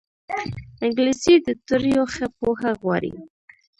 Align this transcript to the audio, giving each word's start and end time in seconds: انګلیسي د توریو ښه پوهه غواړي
انګلیسي 0.83 1.33
د 1.45 1.47
توریو 1.67 2.03
ښه 2.13 2.25
پوهه 2.37 2.71
غواړي 2.81 3.13